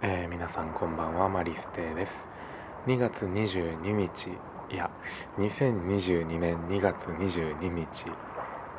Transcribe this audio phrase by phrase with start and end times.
[0.00, 2.28] えー、皆さんこんばんはマリステです。
[2.86, 4.28] 2月22日
[4.72, 4.88] いや
[5.38, 8.06] 2022年2月22日、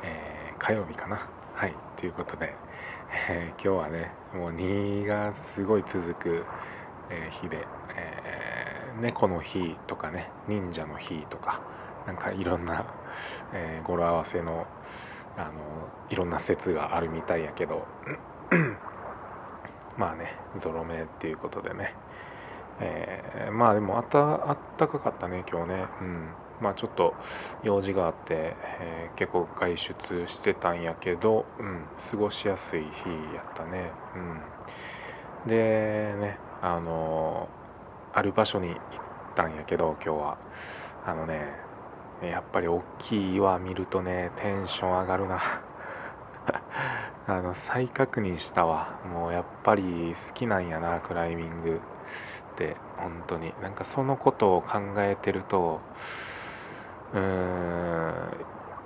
[0.02, 1.28] えー、火曜日かな。
[1.52, 2.54] はいということで、
[3.28, 6.46] えー、今日はねもう2がすごい続く、
[7.10, 11.60] え日で、え猫の日とかね忍者の日とか
[12.06, 12.86] なんかいろんな、
[13.52, 14.66] え語呂合わせの
[15.36, 15.52] あの
[16.08, 17.86] いろんな説があるみたいやけど
[20.00, 21.94] まあねゾロ目っていうことでね、
[22.80, 25.84] えー、まあでもあったあったかかったね今日ね。
[26.00, 26.28] うん。
[26.62, 27.14] まあちょっと
[27.62, 32.86] 用事があって、えー、結構外出してたんやけど、うん、過ごしやすい日
[33.34, 33.90] やったね。
[35.44, 35.48] うん。
[35.48, 38.78] でねあのー、ある場所に行っ
[39.34, 40.38] たんやけど今日は。
[41.06, 41.52] あのね
[42.22, 45.40] やっぱり大きい岩見るとねテンション上がるな。
[47.36, 49.00] あの再確認したわ。
[49.12, 51.80] もうやっぱり好きなんやなクライミング
[52.52, 52.76] って。
[52.98, 53.54] 本当に。
[53.62, 55.80] なんかそのことを考えてると
[57.14, 57.20] うー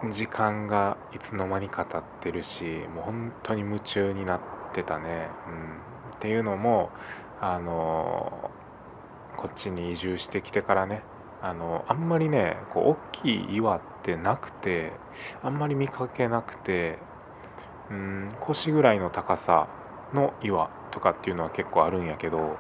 [0.09, 4.41] ん時間がいつの間にか経ってるしもう本当に夢中になっ
[4.73, 6.91] てたね、うん、っていうのも
[7.41, 8.51] あの
[9.37, 11.03] こっちに移住してきてからね
[11.43, 14.93] あのあんまりねこう大きい岩ってなくて
[15.43, 16.99] あんまり見かけなくて
[17.91, 18.33] うん。
[18.41, 19.69] 腰ぐらいの高さ
[20.13, 22.59] の岩とかっていうのは結構あるんやけど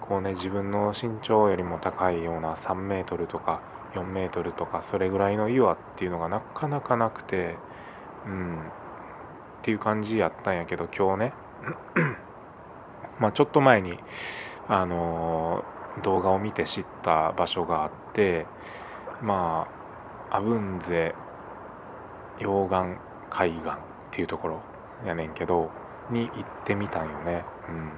[0.00, 3.62] こうね自分の身長よりも高いような3メートルとか
[3.94, 7.56] 4メートルとかそれぐらいの岩っていうのがなかなかなくて
[8.26, 8.58] うん。
[8.58, 8.60] っ
[9.62, 11.32] ていう感じやったんやけど今日ね。
[13.18, 13.98] まあちょっと前に
[14.68, 18.46] あのー、動画を見て知った場所があって
[19.22, 19.66] ま
[20.30, 21.14] あアブンゼ
[22.38, 22.96] 溶岩
[23.30, 23.95] 海岸。
[24.16, 24.62] っていうところ
[25.04, 25.70] やねんけど
[26.10, 27.44] に行ってみたんよね。
[27.68, 27.92] うん。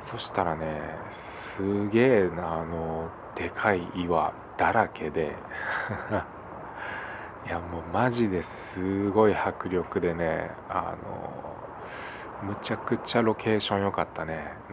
[0.00, 0.80] そしたらね
[1.12, 5.36] すげえなあのでかい岩だらけで。
[7.46, 10.96] いやもうマジですごい迫力でねあ
[12.42, 14.52] のむちゃくちゃロケーション良かったね。
[14.68, 14.72] う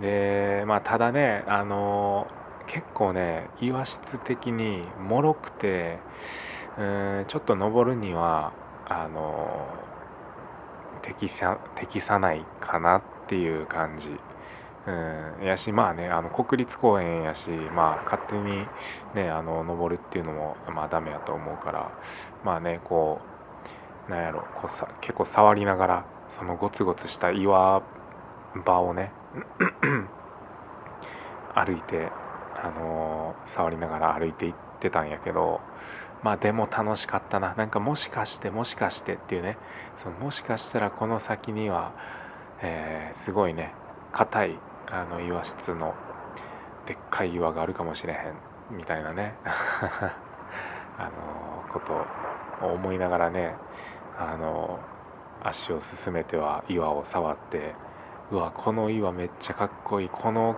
[0.00, 0.02] ん。
[0.02, 2.26] でまあただねあの
[2.66, 6.00] 結構ね岩質的にもろくて
[6.76, 8.52] うんちょっと登るには
[8.88, 9.66] あの
[11.02, 14.08] 適さ適さないかなっていう感じ。
[14.86, 18.66] うん、やしまあねあの国立公園やしまあ勝手に
[19.14, 21.92] ねあの登るっていうのもまあダメやと思うから
[22.42, 23.20] まあねこ
[24.08, 27.82] うなんやろこうさ結構触りながらそのゴツゴツした岩
[28.64, 29.12] 場をね
[31.54, 32.08] 歩いて
[32.56, 35.60] あのー、触りながら歩いていってたんやけど
[36.22, 37.54] まあでも楽しかったな。
[37.54, 39.56] なんかもしかしてもしかしてっていうね。
[39.96, 41.92] そのもしかしたらこの先には、
[42.60, 43.72] えー、すごいね。
[44.12, 44.58] 硬い
[44.90, 45.94] あの岩質の
[46.86, 48.76] でっかい岩があるかもしれへん。
[48.76, 49.34] みたいなね。
[50.98, 51.10] あの
[51.72, 53.54] ことを思いながらね
[54.18, 54.80] あの
[55.44, 57.74] 足を進めては岩を触って
[58.32, 60.08] うわこの岩めっちゃかっこいい。
[60.08, 60.56] この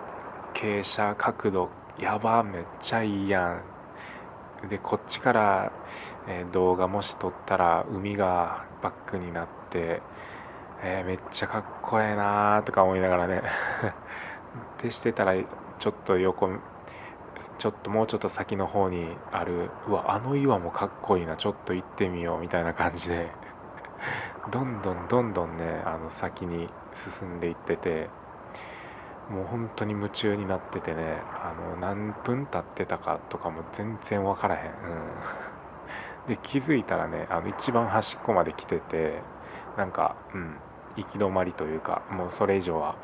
[0.54, 1.68] 傾斜角度
[1.98, 3.60] やばめっちゃいいやん。
[4.68, 5.72] でこっちから、
[6.28, 10.02] えー、動画もし撮ったら海がバックになって、
[10.82, 13.42] えー、めっちゃかっこええなーとか思いながらね。
[14.82, 16.50] でしてたらちょっと横
[17.58, 23.30] ちょっともうちょっと先の方にあるうわあの岩もかっこいいなちょっと行ってみようみたいな感じで。
[24.50, 28.08] どんどんどんどんねあの先に進んでいってて。
[29.30, 34.72] もう本当に夢中になっててねあの何分経ってたかとかも全然分からへん、うん、
[36.28, 39.22] で気づいたらねあの一番端っこまで来てて
[39.76, 40.56] なんかうん
[40.96, 42.96] 行き止まりというかもうそれ以上は、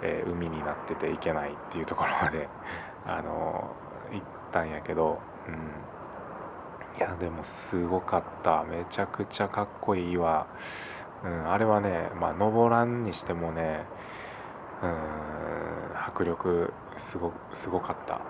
[0.00, 2.48] えー、海になってて行けないっていうところまで
[3.06, 3.70] あの
[4.10, 5.54] 行ったんやけど、うん、
[6.98, 8.64] いやでもすごかった。
[8.64, 10.46] めちゃくちゃかっこいいわ、
[11.22, 13.84] うん、あれはねまあ登らんにしてもね
[14.82, 15.63] うん
[16.06, 18.20] 迫力すごすごかった、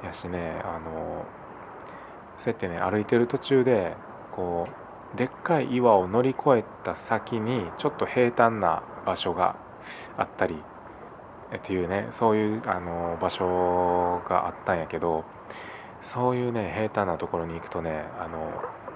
[0.00, 1.24] うん、やしねあの
[2.38, 3.94] そうやってね歩いてる途中で
[4.32, 4.66] こ
[5.14, 9.56] うでっかい岩を乗り越えた先にちょっと平坦な場所が
[10.16, 10.56] あったり
[11.56, 15.24] っていうねそういうあの場所があったんやけど
[16.02, 18.52] そういうね平坦なところに行くとねあの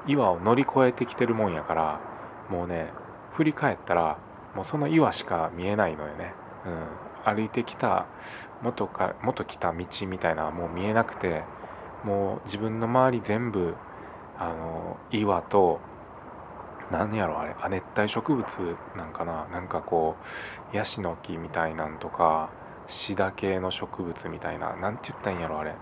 [0.06, 2.00] 岩を乗り越えてきてるもんやから
[2.48, 2.90] もうね
[3.32, 4.18] 振り返ったら
[4.54, 6.34] もうその岩しか見えないのよね、
[6.64, 6.86] うん、
[7.24, 8.06] 歩いてきた
[8.62, 11.42] 元か元来た道みたいなもう見えなくて
[12.04, 13.74] もう自分の周り全部
[14.38, 15.80] あの岩と
[16.90, 18.44] 何やろあれ亜熱帯植物
[18.96, 20.16] なんかななんかこ
[20.72, 22.50] うヤシの木みたいなんとか
[22.88, 25.74] シダ系の植物みたいな何て言ったんやろあれ。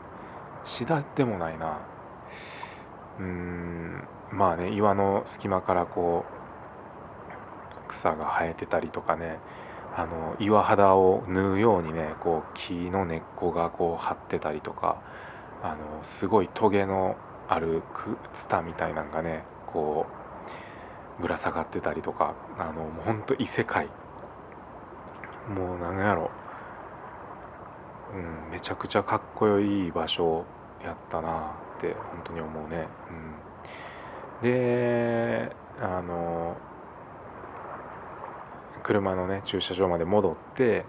[0.65, 1.79] シダでもないな。
[3.19, 6.25] うーんまあね岩の隙間からこ
[7.87, 9.39] う草が生えてたりとかね
[9.95, 15.03] あの岩肌を縫うようにねこう木の根っこがこう張ってたりとか
[15.63, 17.17] あのすごいトゲの
[17.49, 17.83] ある
[18.33, 20.07] ツタみたいなんがねこ
[21.19, 23.89] うぶら下がってたりとかあのもうほんと異世界。
[25.49, 26.31] もう何やろ。
[28.15, 30.45] うんめちゃくちゃかっこいい場所
[30.85, 32.87] やったなって本当に思うね。
[34.43, 36.57] うん、であの
[38.83, 40.85] 車のね駐車場まで戻って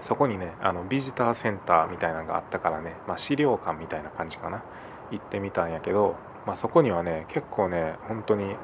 [0.00, 4.62] そこにねあのビジターセンターみたいなのがあったからね、まあ、資料館みたいな感じかな。
[5.10, 8.56] 行ってみたんやけど、まあ、そこにはね結構ね本当に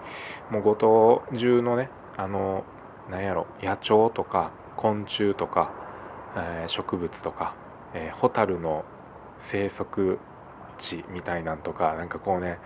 [0.50, 2.64] もう五島中のねあの
[3.10, 5.72] なんやろ野鳥とか昆虫とか、
[6.36, 7.54] えー、植物とか、
[7.94, 8.84] えー、ホタルの
[9.38, 10.18] 生息
[10.78, 12.58] 地みたいなんとかなんかこうね、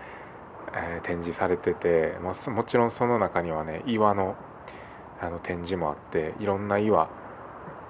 [0.73, 2.33] えー、展示されてても
[2.63, 4.35] ちろんその中にはね岩の
[5.19, 7.09] あの展示もあっていろんな岩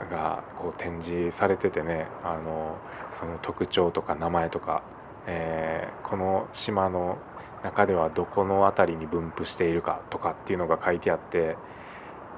[0.09, 2.77] がこう展示されててねあの
[3.11, 4.83] その特徴とか名前とか、
[5.25, 7.17] えー、この島の
[7.63, 11.57] 中ではどこの辺りに分布しているかとかっていうのが書いてあって、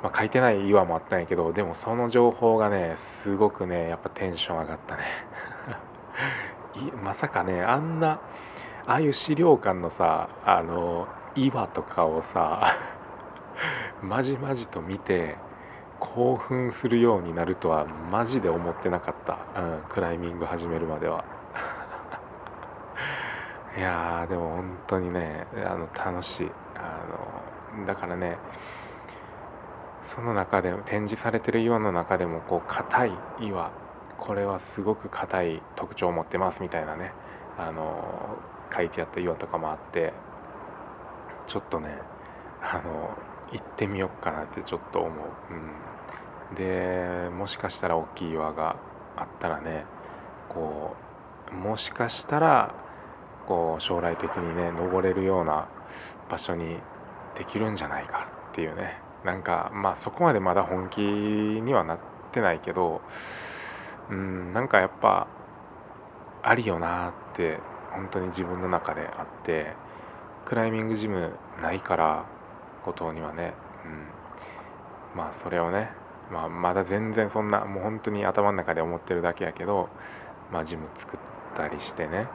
[0.02, 5.04] まあ、書いてない岩もあったんやけどでもその情報がねすごくねやっぱテンション上がったね。
[7.04, 8.20] まさかねあんな
[8.86, 12.76] ああいう資料館のさあの岩とかをさ
[14.02, 15.36] まじまじと見て
[16.00, 21.26] 興奮するようになるとはマジで思ってなかった、うん、クライミング始めるまでは。
[23.78, 26.52] いやでも本当にねあの楽しい。
[26.76, 28.38] あのだからね
[30.04, 33.72] その中で展示されてる岩の中でもこう硬い岩。
[34.18, 37.14] これはすごく硬い特徴を持ってますみたいなね。
[37.58, 38.38] あの
[38.76, 40.14] 書いてあった岩とかもあって。
[41.50, 41.98] ちょっとね
[42.62, 43.10] あの
[43.52, 45.12] 行ってみよっかなってちょっと思う、
[46.52, 48.76] うん、でもしかしたら大きい岩が
[49.16, 49.86] あったらね
[50.50, 50.96] こ
[51.52, 52.74] うもしかしたら
[53.48, 55.68] こう将来的にね登れるような
[56.30, 56.78] 場所に
[57.36, 59.00] できるんじゃないかっていうね。
[59.24, 62.00] なんかまあそこまでまだ本気にはなっ
[62.32, 63.02] てないけど
[64.10, 65.28] うんなんかやっぱ
[66.42, 67.60] ありよなって
[67.92, 69.74] 本当に自分の中であって
[70.46, 72.26] クライミングジムないから
[72.86, 73.54] 五島にはね、
[73.86, 75.92] うん、まあそれをね、
[76.32, 79.90] まあ、まだ全然そんなもう本当に頭の中で思ってるだけやけど、
[80.52, 81.20] まあ、ジム作っ
[81.56, 82.28] たりしてね。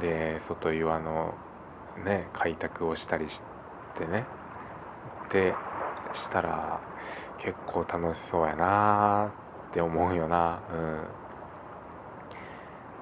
[0.00, 1.34] で外岩の
[2.04, 3.42] ね開拓をしたりし
[3.98, 4.24] てね。
[5.30, 5.54] で
[6.12, 6.80] したら
[7.38, 9.32] 結構楽しそうやな
[9.70, 10.60] って思うよな。
[10.72, 11.00] うん。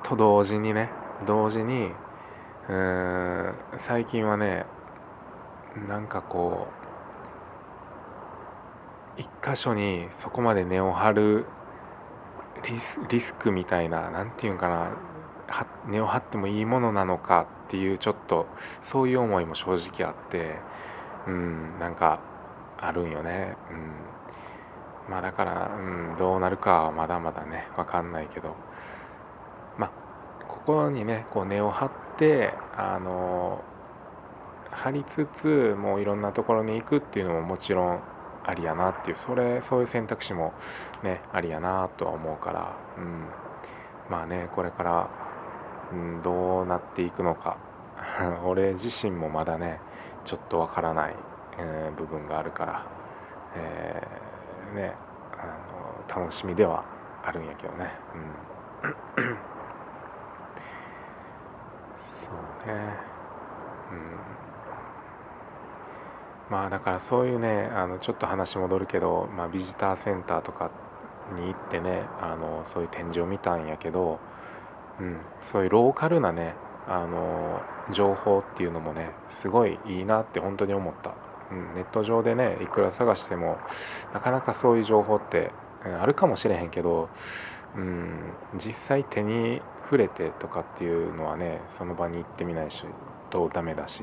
[0.03, 0.91] と同時にね
[1.27, 1.91] 同時に
[2.69, 4.67] うん最近はね
[5.89, 6.84] なんかこう
[9.17, 11.47] 一箇所にそこまで根を張る
[12.69, 14.97] リスリスクみたいな何て言うんかな
[15.87, 18.47] 根を張ってもいいものなのかっていうちょっと
[18.83, 20.57] そういう思いも正直あって
[21.27, 22.21] うんなんか
[22.79, 23.57] あるんよね。
[23.71, 23.75] う
[25.09, 28.57] ん、まあだから、うん、どうなるかはまだまだね分かんないけど
[29.79, 29.91] まあ
[30.47, 33.63] ここにねこう根を張ってあの
[34.71, 38.01] 張りつつもういろんなところに行くっていうのももちろん
[38.45, 40.53] ありやなっていうそれそういう選択肢も
[41.03, 43.27] ねありやなとは思うから、うん、
[44.11, 45.11] まあねこれから、
[45.93, 47.57] うん、どうなっていくのか。
[48.45, 49.81] 俺自身もまだね
[50.25, 51.17] ちょっとわからない、
[51.59, 52.87] えー、部分があるから、
[53.57, 54.95] えー、ね
[55.33, 56.85] あの楽しみでは
[57.25, 57.91] あるんやけどね。
[58.15, 58.95] うん。
[62.01, 62.33] そう
[62.67, 62.75] ね。
[63.91, 64.44] うん。
[66.51, 70.71] まあだからそういうねあのちょっと話戻るけど、まあ、ビジターセンターとか
[71.35, 74.19] に行ってねあのそういう展示を見たんやけど、
[75.01, 75.19] うん、
[75.53, 76.55] そういうローカルなね
[76.87, 81.15] あの情報っていうのもねすごいいいなって本当に思った、
[81.51, 83.57] うん、ネット上でねいくら探しても
[84.13, 85.51] なかなかそういう情報って、
[85.87, 87.09] うん、あるかもしれへんけど、
[87.75, 88.11] うん、
[88.59, 92.69] 実際手に触れてとかっていうのはねその場に行ってみない
[93.31, 94.03] とダメだし、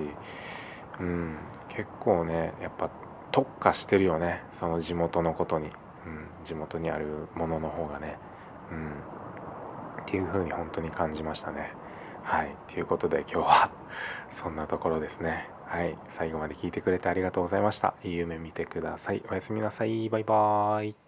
[1.01, 1.35] うん、
[1.69, 2.89] 結構ねやっぱ
[3.31, 5.71] 特化してるよねその地元のことに、うん、
[6.45, 8.17] 地元にあるものの方がね、
[8.71, 8.91] うん、
[10.03, 11.73] っていう風に本当に感じましたね。
[12.23, 12.55] はい。
[12.67, 13.71] ということで今日は
[14.29, 15.49] そんなところですね。
[15.65, 15.97] はい。
[16.09, 17.95] 最後まで聞いてくれてありがとうございました。
[18.03, 19.23] いい夢見てください。
[19.29, 20.09] おやすみなさい。
[20.09, 21.00] バイバーイ。